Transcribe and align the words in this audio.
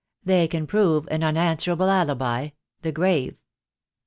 They 0.25 0.47
can 0.47 0.65
prove 0.65 1.07
an 1.11 1.23
unanswerable 1.23 1.87
alibi— 1.91 2.49
the 2.81 2.91
grave." 2.91 3.37